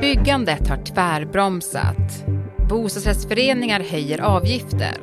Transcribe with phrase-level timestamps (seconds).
[0.00, 2.24] Byggandet har tvärbromsat.
[2.68, 4.96] Bostadsrättsföreningar höjer avgifter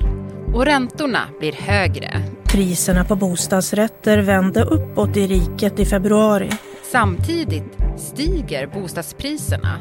[0.54, 2.22] och räntorna blir högre.
[2.44, 6.50] Priserna på bostadsrätter vände uppåt i riket i februari.
[6.92, 9.80] Samtidigt stiger bostadspriserna.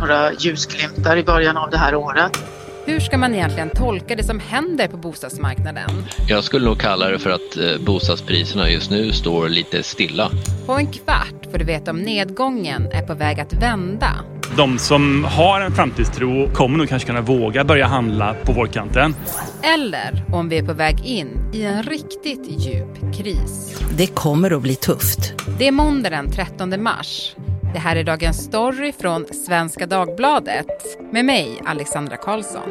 [0.00, 2.44] Några ljusglimtar i början av det här året.
[2.86, 5.90] Hur ska man egentligen tolka det som händer på bostadsmarknaden?
[6.28, 10.30] Jag skulle nog kalla det för att eh, bostadspriserna just nu står lite stilla.
[10.66, 14.10] På en kvart får du veta om nedgången är på väg att vända.
[14.56, 19.14] De som har en framtidstro kommer nog kanske kunna våga börja handla på vårkanten.
[19.62, 23.82] Eller om vi är på väg in i en riktigt djup kris.
[23.96, 25.34] Det kommer att bli tufft.
[25.58, 27.34] Det är måndag den 13 mars.
[27.74, 30.66] Det här är dagens story från Svenska Dagbladet
[31.12, 32.70] med mig, Alexandra Karlsson.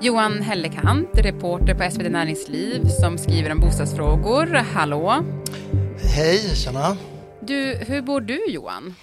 [0.00, 4.46] Johan Hellekant, reporter på SvD Näringsliv som skriver om bostadsfrågor.
[4.46, 5.24] Hallå!
[6.16, 6.96] Hej, tjena!
[7.40, 8.94] Du, hur bor du Johan?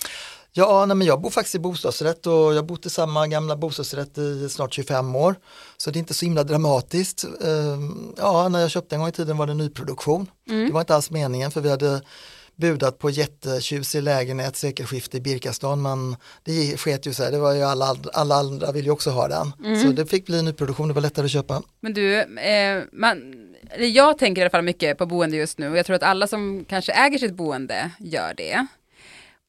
[0.53, 3.55] Ja, nej, men jag bor faktiskt i bostadsrätt och jag har bott i samma gamla
[3.55, 5.35] bostadsrätt i snart 25 år.
[5.77, 7.23] Så det är inte så himla dramatiskt.
[7.23, 10.27] Ehm, ja, när jag köpte en gång i tiden var det nyproduktion.
[10.49, 10.65] Mm.
[10.67, 12.01] Det var inte alls meningen för vi hade
[12.55, 17.63] budat på jättetjusig lägenhet, sekelskifte i Birkastan men det sket ju sig, det var ju
[17.63, 19.53] alla, alla andra vill ju också ha den.
[19.65, 19.83] Mm.
[19.83, 21.61] Så det fick bli nyproduktion, det var lättare att köpa.
[21.79, 23.33] Men du, eh, man,
[23.79, 26.27] jag tänker i alla fall mycket på boende just nu och jag tror att alla
[26.27, 28.67] som kanske äger sitt boende gör det.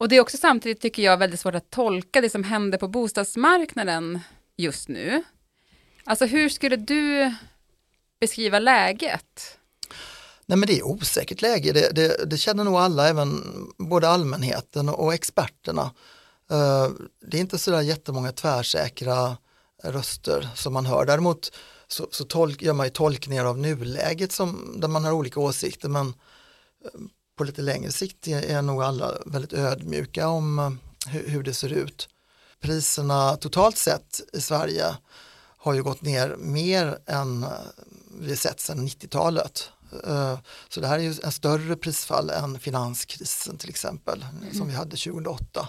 [0.02, 2.88] Och det är också samtidigt, tycker jag, väldigt svårt att tolka det som händer på
[2.88, 4.20] bostadsmarknaden
[4.56, 5.22] just nu.
[6.04, 7.34] Alltså hur skulle du
[8.20, 9.58] beskriva läget?
[10.46, 13.42] Nej men det är osäkert läge, det, det, det känner nog alla, även
[13.78, 15.90] både allmänheten och experterna.
[16.50, 16.88] Eh,
[17.20, 19.36] det är inte sådär jättemånga tvärsäkra
[19.84, 21.06] röster som man hör.
[21.06, 21.52] Däremot
[21.88, 25.88] så, så tolk, gör man ju tolkningar av nuläget som, där man har olika åsikter
[25.88, 26.14] men
[27.36, 30.72] på lite längre sikt är, nog alla väldigt ödmjuka om uh,
[31.06, 32.08] hur, det ser ut.
[32.60, 34.96] Priserna totalt sett i Sverige
[35.56, 37.46] har ju gått ner mer än
[38.20, 39.70] vi sett sedan 90-talet.
[40.06, 44.54] Eh, så det här är ju en större prisfall än finanskrisen till exempel mm.
[44.54, 45.68] som vi hade 2008.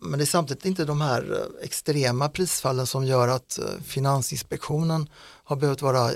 [0.00, 5.08] Men det är samtidigt inte de här eh, extrema prisfallen som gör att eh, Finansinspektionen
[5.44, 6.10] har behövt vara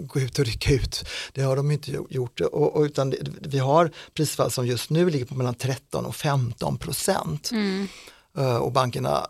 [0.00, 1.04] gå ut och rycka ut.
[1.32, 2.40] Det har de inte gjort.
[2.40, 6.16] Och, och utan det, vi har prisfall som just nu ligger på mellan 13 och
[6.16, 7.50] 15 procent.
[7.50, 7.88] Mm.
[8.60, 9.26] Och bankerna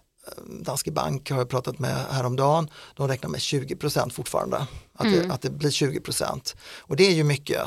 [0.47, 4.67] Danske Bank har jag pratat med häromdagen, de räknar med 20% fortfarande.
[4.95, 5.29] Att, mm.
[5.29, 7.63] det, att det blir 20% Och det är ju mycket.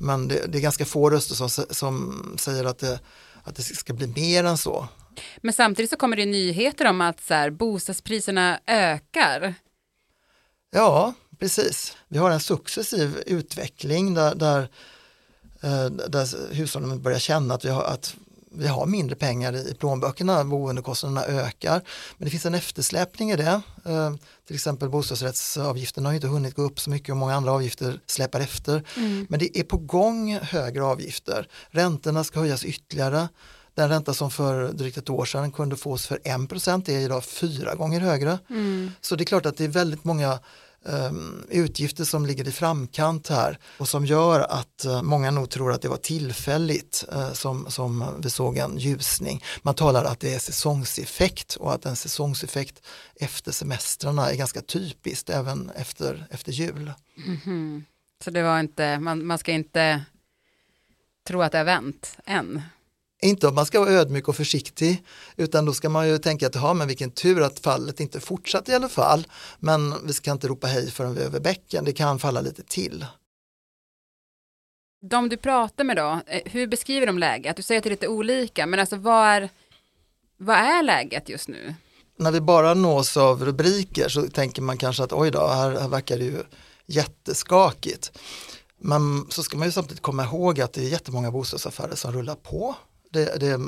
[0.00, 3.00] Men det, det är ganska få röster som, som säger att det,
[3.42, 4.88] att det ska bli mer än så.
[5.36, 9.54] Men samtidigt så kommer det nyheter om att så här, bostadspriserna ökar.
[10.70, 11.96] Ja, precis.
[12.08, 14.68] Vi har en successiv utveckling där, där,
[15.60, 18.16] eh, där hushållen börjar känna att, vi har, att
[18.52, 21.82] vi har mindre pengar i plånböckerna, boendekostnaderna ökar.
[22.18, 23.60] Men det finns en eftersläpning i det.
[23.84, 24.14] Eh,
[24.46, 28.40] till exempel bostadsrättsavgifterna har inte hunnit gå upp så mycket och många andra avgifter släpar
[28.40, 28.84] efter.
[28.96, 29.26] Mm.
[29.30, 31.48] Men det är på gång högre avgifter.
[31.70, 33.28] Räntorna ska höjas ytterligare.
[33.74, 37.74] Den ränta som för drygt ett år sedan kunde fås för 1% är idag fyra
[37.74, 38.38] gånger högre.
[38.50, 38.92] Mm.
[39.00, 40.38] Så det är klart att det är väldigt många
[40.84, 45.72] um, utgifter som ligger i framkant här och som gör att uh, många nog tror
[45.72, 49.44] att det var tillfälligt uh, som, som vi såg en ljusning.
[49.62, 55.30] Man talar att det är säsongseffekt och att en säsongseffekt efter semestrarna är ganska typiskt
[55.30, 56.92] även efter, efter jul.
[57.26, 57.82] Mm -hmm.
[58.24, 60.04] Så det var inte, man, man ska inte
[61.26, 62.62] tro att det har vänt än?
[63.22, 65.04] Inte om man ska vara ödmjuk och försiktig
[65.36, 68.72] utan då ska man ju tänka att ja, men vilken tur att fallet inte fortsatte
[68.72, 69.26] i alla fall.
[69.58, 72.62] Men vi ska inte ropa hej förrän vi är över bäcken, det kan falla lite
[72.62, 73.06] till.
[75.02, 77.56] De du pratar med då, eh, hur beskriver de läget?
[77.56, 79.48] Du säger att det är lite olika, men alltså vad är,
[80.36, 81.74] vad är läget just nu?
[82.16, 85.88] När vi bara nås av rubriker så tänker man kanske att oj då, här, här
[85.88, 86.42] verkar det ju
[86.86, 88.18] jätteskakigt.
[88.78, 92.34] Men så ska man ju samtidigt komma ihåg att det är jättemånga bostadsaffärer som rullar
[92.34, 92.76] på
[93.10, 93.60] det, det,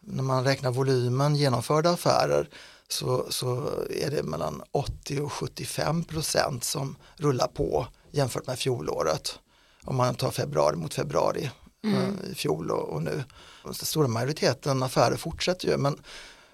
[0.00, 2.48] när man räknar volymen genomförda affärer
[2.88, 9.38] så, så är det mellan 80 och 75 procent som rullar på jämfört med fjolåret.
[9.84, 11.50] Om man tar februari mot februari
[11.84, 11.96] mm.
[11.96, 13.24] Eh, i fjol och, och nu.
[13.64, 15.98] Den stora majoriteten affärer fortsätter ju men,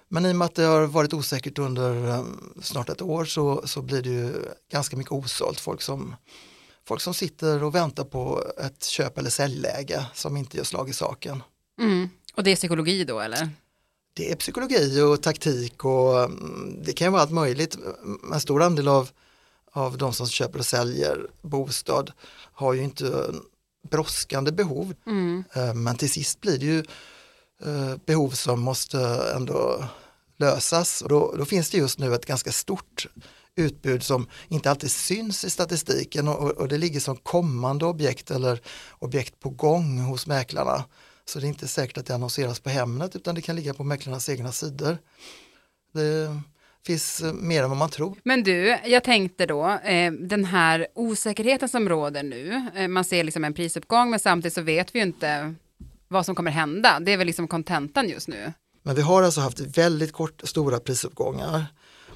[0.07, 3.67] men i och med att det har varit osäkert under um, snart ett år så,
[3.67, 4.33] så blir det ju
[4.71, 5.59] ganska mycket osålt.
[5.59, 6.15] Folk som,
[6.85, 10.93] folk som sitter och väntar på ett köp eller säljläge som inte gör slag i
[10.93, 11.43] saken.
[11.79, 12.09] Mm.
[12.35, 13.49] Och det är psykologi då eller?
[14.13, 17.77] Det är psykologi och taktik och mm, det kan vara allt möjligt.
[18.33, 19.09] En stor andel av,
[19.71, 22.11] av de som köper och säljer bostad
[22.53, 23.25] har ju inte
[23.89, 24.93] brådskande behov.
[25.53, 26.79] Eh, Men till sist blir det ju
[27.65, 28.99] eh, behov som måste
[29.35, 29.83] ändå
[30.37, 31.01] lösas.
[31.01, 33.07] Och då, då finns det just nu ett ganska stort
[33.55, 38.61] utbud som inte alltid syns i statistiken och, och det ligger som kommande objekt eller
[38.99, 40.83] objekt på gång hos mäklarna.
[41.29, 43.83] Så det är inte säkert att det annonseras på Hemnet utan det kan ligga på
[43.83, 44.97] mäklarnas egna sidor.
[45.93, 46.41] Det
[46.85, 48.17] finns eh, mer än vad man tror.
[48.23, 53.23] Men du, jag tänkte då, eh, den här osäkerheten som råder nu, eh, man ser
[53.23, 55.55] liksom en prisuppgång men samtidigt så vet vi ju inte
[56.07, 56.99] vad som kommer hända.
[56.99, 58.53] Det är väl liksom kontentan just nu.
[58.83, 61.65] Men vi har alltså haft väldigt kort, stora prisuppgångar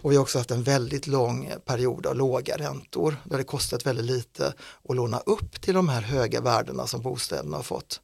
[0.02, 3.86] och vi har också haft en väldigt lång period av låga räntor där det kostat
[3.86, 4.54] väldigt lite
[4.90, 8.02] att låna upp till de här höga värdena som bostäderna har fått.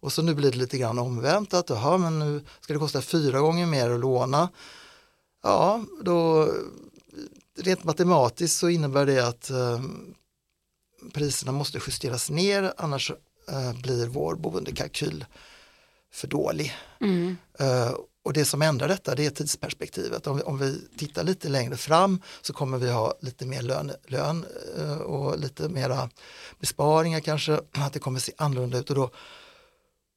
[0.00, 3.02] Och så nu blir det lite grann omvänt att aha, men nu ska det kosta
[3.02, 4.48] fyra gånger mer att låna.
[5.42, 6.48] Ja, då
[7.58, 9.82] rent matematiskt så innebär det att eh,
[11.12, 13.12] priserna måste justeras ner annars
[13.48, 15.24] eh, blir vår boendekalkyl
[16.12, 16.74] för dålig.
[17.58, 17.94] Eh,
[18.24, 20.26] och det som ändrar detta det är tidsperspektivet.
[20.26, 23.92] Om vi, om vi tittar lite längre fram så kommer vi ha lite mer lön,
[24.06, 24.46] lön
[24.78, 26.10] eh, och lite mera
[26.60, 28.90] besparingar kanske, att det kommer se annorlunda ut.
[28.90, 29.10] Och då,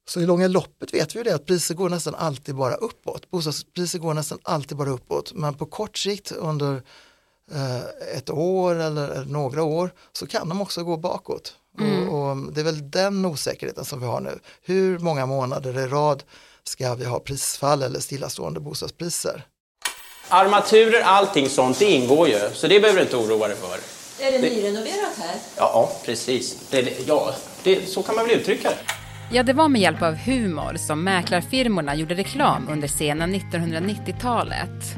[0.08, 3.30] så i långa loppet vet vi ju det att priser går nästan alltid bara uppåt.
[3.30, 5.32] Bostadspriser går nästan alltid bara uppåt.
[5.34, 6.82] Men på kort sikt under
[7.52, 11.54] eh, ett år eller, eller några år så kan de också gå bakåt.
[12.08, 14.38] Och, och det är väl den osäkerheten som vi har nu.
[14.62, 16.22] Hur många månader i rad
[16.64, 19.46] ska vi ha prisfall eller stillastående bostadspriser?
[20.28, 22.50] Armaturer, allting sånt, det ingår ju.
[22.54, 23.78] Så det behöver du inte oroa dig för.
[24.24, 25.36] Är det nyrenoverat här?
[25.56, 26.56] Ja, precis.
[26.70, 29.01] Det, ja, det, så kan man väl uttrycka det.
[29.30, 34.96] Ja, det var med hjälp av humor som mäklarfirmorna gjorde reklam under sena 1990-talet.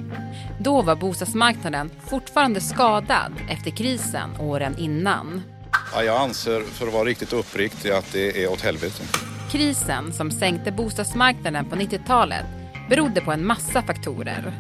[0.61, 5.43] Då var bostadsmarknaden fortfarande skadad efter krisen åren innan.
[5.95, 9.03] Ja, jag anser, för att vara riktigt uppriktig, att det är åt helvete.
[9.51, 12.47] Krisen som sänkte bostadsmarknaden på 90-talet
[12.89, 14.53] berodde på en massa faktorer.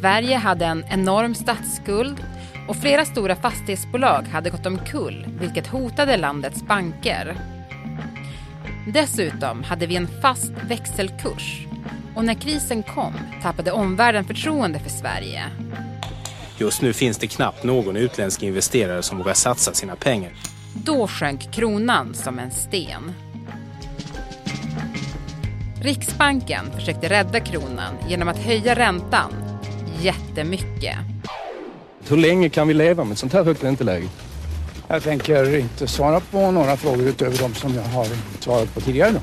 [0.00, 2.24] Sverige hade en enorm statsskuld
[2.68, 7.36] och flera stora fastighetsbolag hade gått omkull vilket hotade landets banker.
[8.92, 11.66] Dessutom hade vi en fast växelkurs
[12.16, 13.12] och när krisen kom
[13.42, 15.44] tappade omvärlden förtroende för Sverige.
[16.58, 20.32] Just nu finns det knappt någon utländsk investerare som vågar satsa sina pengar.
[20.74, 23.12] Då sjönk kronan som en sten.
[25.82, 29.32] Riksbanken försökte rädda kronan genom att höja räntan
[30.00, 30.96] jättemycket.
[32.08, 34.08] Hur länge kan vi leva med ett sånt här högt ränteläge?
[34.90, 38.06] Jag tänker inte svara på några frågor utöver de som jag har
[38.40, 39.10] svarat på tidigare.
[39.10, 39.20] Då.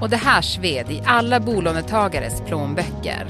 [0.00, 3.26] Och det här sved i alla bolånetagares plånböcker.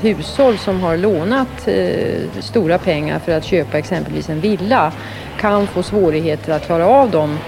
[0.00, 4.92] Hushåll som har lånat eh, stora pengar för att köpa exempelvis en villa
[5.40, 7.38] kan få svårigheter att klara av de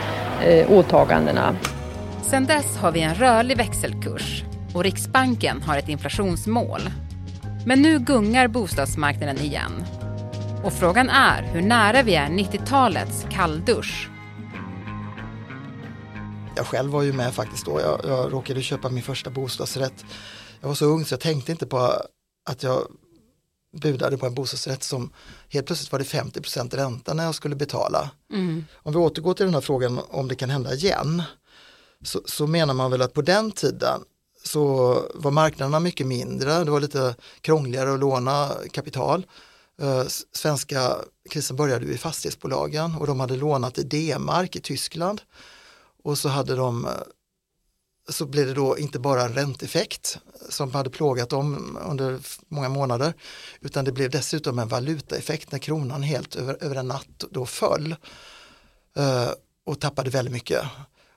[0.44, 1.56] eh, åtagandena.
[2.22, 4.44] Sedan dess har vi en rörlig växelkurs
[4.74, 6.80] och Riksbanken har ett inflationsmål.
[7.66, 9.84] Men nu gungar bostadsmarknaden igen.
[10.64, 14.10] Och frågan är hur nära vi är 90-talets kalldusch.
[16.56, 17.80] Jag själv var ju med faktiskt då.
[17.80, 20.04] Jag, jag råkade köpa min första bostadsrätt.
[20.60, 21.78] Jag var så ung så jag tänkte inte på
[22.44, 22.82] att jag
[23.76, 25.10] budade på en bostadsrätt som
[25.48, 28.10] helt plötsligt var det 50% ränta när jag skulle betala.
[28.32, 28.64] Mm.
[28.74, 31.22] Om vi återgår till den här frågan om det kan hända igen
[32.04, 34.00] så, så menar man väl att på den tiden
[34.44, 39.26] så var marknaderna mycket mindre, det var lite krångligare att låna kapital.
[39.80, 40.96] Eh, svenska
[41.30, 45.20] krisen började i fastighetsbolagen och de hade lånat i D-mark i Tyskland
[46.04, 46.90] och så hade de eh,
[48.08, 53.14] så blev det då inte bara en ränteeffekt som hade plågat dem under många månader
[53.60, 57.96] utan det blev dessutom en valutaeffekt när kronan helt över, över en natt då föll
[58.96, 59.30] eh,
[59.66, 60.62] och tappade väldigt mycket.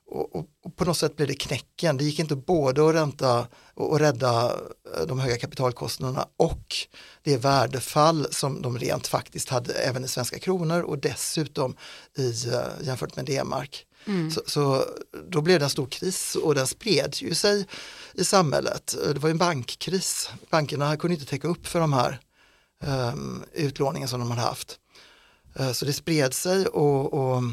[0.09, 1.97] Och, och, och, på något sätt blev det knäcken.
[1.97, 4.55] Det gick inte både att ränta och, och rädda
[5.07, 6.75] de höga kapitalkostnaderna och
[7.23, 11.75] det värdefall som de rent faktiskt hade även i svenska kronor och dessutom
[12.17, 12.33] i,
[12.81, 13.85] jämfört med D-mark.
[14.05, 14.31] Mm.
[14.31, 14.85] Så, så,
[15.29, 17.65] då blev det en stor kris och den spred ju sig
[18.13, 18.95] i samhället.
[19.13, 20.29] Det var en bankkris.
[20.49, 22.19] Bankerna kunde inte täcka upp för de här
[22.83, 24.79] um, utlåningen som de hade haft.
[25.59, 27.43] Uh, så det spred sig och, och,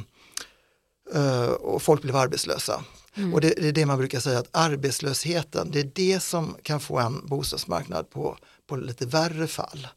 [1.61, 2.84] och folk blev arbetslösa.
[3.14, 3.34] Mm.
[3.34, 6.80] Och det, det, är det man brukar säga att arbetslösheten, det är det som kan
[6.80, 9.88] få en bostadsmarknad på, på lite värre fall.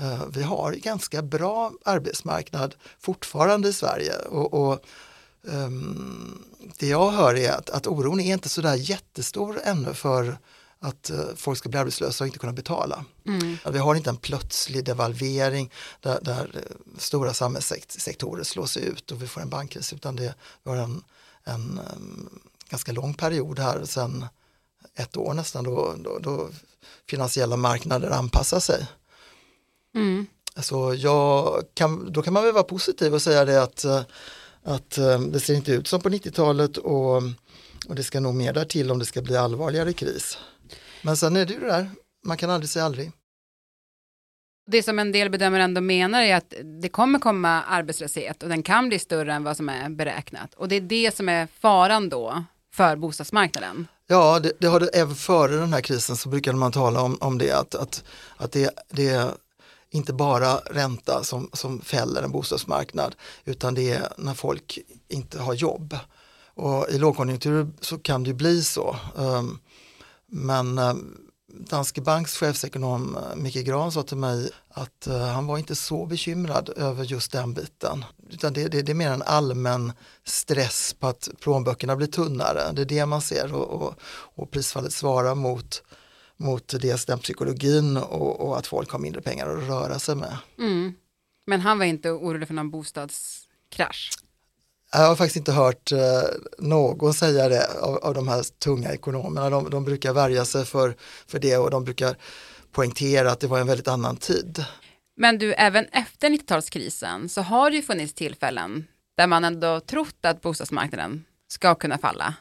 [0.00, 4.84] Uh, vi har ganska bra arbetsmarknad fortfarande i Sverige och, och
[5.44, 6.44] Um,
[6.78, 10.38] det jag hör är att, att oron är inte sådär jättestor ännu för
[10.82, 13.04] att uh, folk ska bli arbetslösa och inte kunna betala.
[13.26, 13.58] Mm.
[13.72, 15.70] Vi har inte en plötslig devalvering
[16.00, 20.70] där, där uh, stora samhällssektorer slås ut och vi får en bankkris utan det, vi
[20.70, 21.04] har en,
[21.44, 21.80] en
[22.68, 24.26] ganska lång period här sedan
[24.94, 26.48] ett år nästan då, då, då
[27.08, 28.86] finansiella marknader anpassar sig.
[29.94, 30.26] Mm.
[30.56, 33.84] Så jag kan, då kan man väl vara positiv och säga det att,
[34.62, 34.90] att
[35.30, 37.16] det ser inte ut som på 90-talet och,
[37.88, 40.38] och det ska nog mer där till om det ska bli allvarligare kris.
[41.02, 41.90] Men sen är det ju det där,
[42.24, 43.12] man kan aldrig säga aldrig.
[44.66, 48.62] Det som en del bedömare ändå menar är att det kommer komma arbetslöshet och den
[48.62, 50.54] kan bli större än vad som är beräknat.
[50.54, 52.44] Och det är det som är faran då
[52.74, 53.86] för bostadsmarknaden.
[54.06, 57.18] Ja, det, det har det, även före den här krisen så brukade man tala om,
[57.20, 58.04] om det att, att,
[58.36, 59.30] att det, det är
[59.90, 64.78] inte bara ränta som, som fäller en bostadsmarknad utan det är när folk
[65.08, 65.96] inte har jobb.
[66.54, 68.96] Och i lågkonjunktur så kan det bli så.
[69.14, 69.58] Um,
[70.32, 70.94] men eh,
[71.52, 76.06] Danske Banks chefsekonom eh, Micke Gran sa till mig att eh, han var inte så
[76.06, 78.04] bekymrad över just den biten.
[78.30, 79.92] Utan det, det, det, är mer en allmän
[80.24, 82.72] stress på att plånböckerna blir tunnare.
[82.72, 83.94] Det är det man ser och, och,
[84.34, 85.82] och prisfallet svarar mot,
[86.36, 90.36] mot dels den psykologin och, och, att folk har mindre pengar att röra sig med.
[90.58, 90.94] Mm.
[91.46, 94.10] Men han var inte orolig för någon bostadskrasch?
[94.92, 95.98] Jag har faktiskt inte hört eh,
[96.58, 99.50] någon säga det av, av de här tunga ekonomerna.
[99.50, 100.96] De, de, brukar värja sig för,
[101.26, 102.16] för det och de brukar
[102.72, 104.64] poängtera att det var en väldigt annan tid.
[105.16, 110.18] Men du, även efter 90-talskrisen så har det ju funnits tillfällen där man ändå trott
[110.22, 112.34] att bostadsmarknaden ska kunna falla.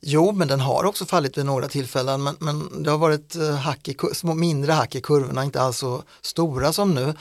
[0.00, 3.54] Jo, men den har också fallit vid några tillfällen, men, men det har varit eh,
[3.54, 7.14] hack i, små, mindre hack i kurvorna, inte alls så stora som nu.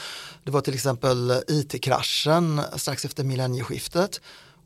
[0.43, 4.21] Det var till exempel IT-kraschen strax efter millennieskiftet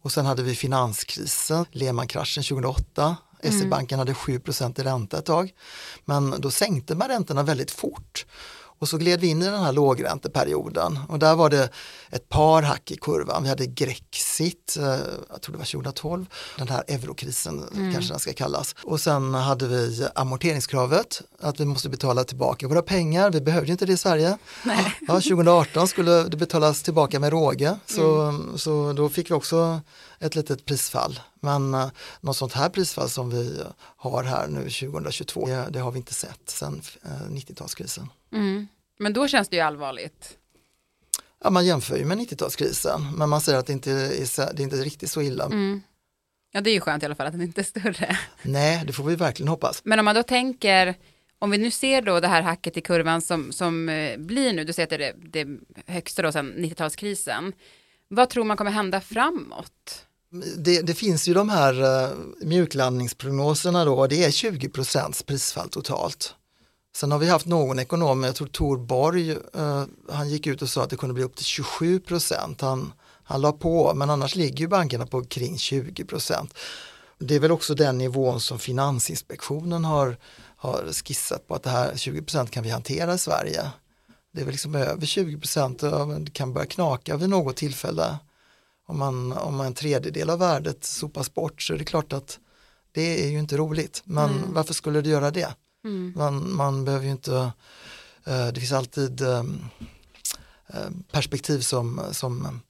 [0.06, 3.18] och sen hade vi finanskrisen, Lehman-kraschen 2008.
[3.44, 3.60] Mm.
[3.60, 4.42] SE-banken hade 7
[4.78, 5.54] i ränta ett tag.
[6.06, 8.26] Men då sänkte man räntorna väldigt fort.
[8.80, 11.70] Och så gled vi in i den här lågränteperioden och där var det
[12.10, 13.44] ett par hack i kurvan.
[13.44, 14.86] Vi hade Grexit, eh,
[15.30, 16.26] jag tror det var 2012,
[16.58, 17.94] den här eurokrisen mm.
[17.94, 18.76] kanske den ska kallas.
[18.84, 23.32] Och sen hade vi amorteringskravet, att vi måste betala tillbaka våra pengar.
[23.32, 24.38] Vi behövde inte det i Sverige.
[24.64, 24.96] Nej.
[25.08, 28.58] Ja, 2018 skulle det betalas tillbaka med råge, så, mm.
[28.58, 29.82] så då fick vi också
[30.26, 31.20] ett litet prisfall.
[31.40, 31.88] Men uh,
[32.22, 36.14] något sånt här prisfall som vi har här nu 2022, det, det har vi inte
[36.14, 38.08] sett sedan uh, 90-talskrisen.
[38.32, 38.68] Mm.
[39.00, 40.38] Men då känns det ju allvarligt.
[41.44, 44.64] Ja, man jämför ju med 90-talskrisen, men man säger att det inte är, det är
[44.64, 45.46] inte riktigt så illa.
[45.46, 45.82] Mm.
[46.52, 48.18] Ja, det är ju skönt i alla fall att den inte är större.
[48.42, 49.82] Nej, det får vi verkligen hoppas.
[49.84, 50.96] Men om man då tänker,
[51.40, 54.64] om vi nu ser då det här hacket i kurvan som, som eh, blir nu,
[54.64, 55.60] du säger att det är det
[55.94, 57.54] högsta då sedan 90-talskrisen.
[58.08, 60.06] Vad tror man kommer hända framåt?
[60.58, 66.36] Det, det, finns ju de här uh, mjuklandningsprognoserna då, det är 20% prisfall totalt.
[66.96, 70.70] Sen har vi haft någon ekonom, jag tror Tor Borg, uh, han gick ut och
[70.70, 72.62] sa att det kunde bli upp till 27 procent.
[72.62, 76.54] Han, han la på, men annars ligger ju bankerna på kring 20 procent.
[77.18, 80.18] Det är väl också den nivån som Finansinspektionen har,
[80.58, 83.70] har skissat på att det här 20 procent kan vi hantera i Sverige.
[84.34, 88.18] Det är väl liksom över 20 procent, det kan börja knaka vid något tillfälle.
[88.88, 92.40] Om, man, om en tredjedel av värdet sopas bort så är det klart att
[92.92, 94.02] det är ju inte roligt.
[94.06, 94.54] Men mm.
[94.54, 95.56] varför skulle det göra det?
[95.86, 96.14] Mm.
[96.16, 97.52] Man, man behöver ju inte,
[98.24, 99.66] eh, det finns alltid ehm,
[100.68, 102.62] eh, perspektiv som, som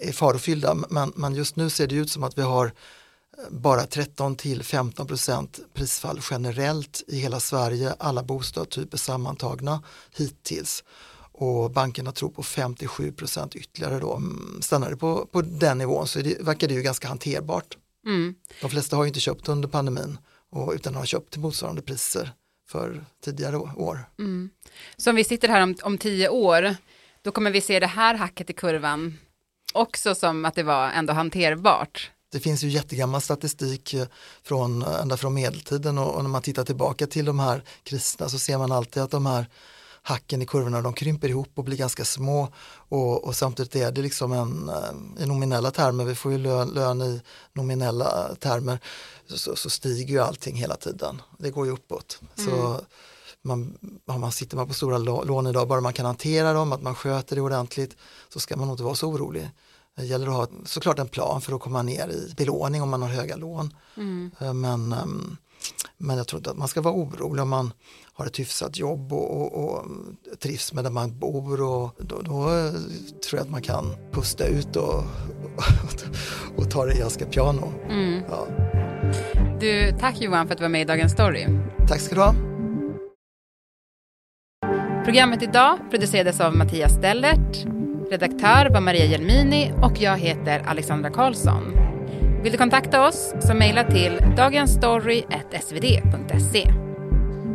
[0.00, 2.72] är farofyllda men, men just nu ser det ut som att vi har eh,
[3.50, 9.82] bara 13 till 15 procent prisfall generellt i hela Sverige, alla bostadstyper sammantagna
[10.16, 10.84] hittills.
[11.40, 14.16] Och bankerna tror på 57 procent ytterligare då.
[14.16, 17.76] Mm, stannar det på, på den nivån så det, verkar det ju ganska hanterbart.
[18.06, 18.34] Mm.
[18.60, 20.18] De flesta har ju inte köpt under pandemin
[20.50, 22.32] och, utan har köpt till motsvarande priser
[22.68, 24.10] för tidigare år.
[24.18, 24.50] Mm.
[24.96, 26.76] Så om vi sitter här om, om tio år,
[27.22, 29.18] då kommer vi se det här hacket i kurvan
[29.72, 32.10] också som att det var ändå hanterbart.
[32.32, 34.06] Det finns ju jättegammal statistik eh,
[34.42, 38.28] från, eh, ända från medeltiden och, och när man tittar tillbaka till de här kriserna
[38.28, 39.46] så ser man alltid att de här
[40.02, 42.48] hacken i kurvorna de krymper ihop och blir ganska små
[42.88, 46.68] och, och samtidigt är det liksom en, eh, i nominella termer, vi får ju lön,
[46.68, 47.20] lön i
[47.52, 48.78] nominella termer,
[49.26, 51.22] så, så, stiger ju allting hela tiden.
[51.38, 52.20] Det går ju uppåt.
[52.38, 52.50] Mm.
[52.50, 52.80] Så
[53.42, 56.94] man, man sitter man på stora lån idag, bara man kan hantera dem, att man
[56.94, 57.96] sköter det ordentligt,
[58.28, 59.50] så ska man nog inte vara så orolig.
[59.96, 63.02] Det gäller att ha såklart en plan för att komma ner i belåning om man
[63.02, 63.74] har höga lån.
[63.96, 64.30] Mm.
[64.38, 65.36] Eh, men, ehm,
[65.98, 67.72] men jag tror inte att man ska vara orolig om man
[68.12, 69.86] har ett hyfsat jobb och, och, och
[70.38, 72.48] trivs med där man bor och då, då,
[73.28, 75.04] tror jag att man kan pusta ut och,
[76.56, 77.72] och, ta det ganska piano.
[77.88, 78.22] Mm.
[78.28, 78.46] Ja.
[79.60, 81.46] Du, tack Johan för att du var med i Dagens Story.
[81.88, 82.34] Tack ska du ha.
[85.04, 87.66] Programmet idag producerades av Mattias Stellert.
[88.10, 91.87] Redaktör var Maria Jelmini och jag heter Alexandra Karlsson.
[92.42, 96.70] Vill du kontakta oss så mejla till dagensstory.svd.se.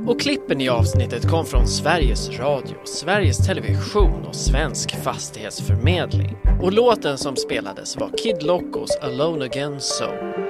[0.08, 6.38] Och klippen i avsnittet kom från Sveriges Radio, Sveriges Television och Svensk Fastighetsförmedling.
[6.62, 10.43] Och låten som spelades var Kid Locos Alone Again So.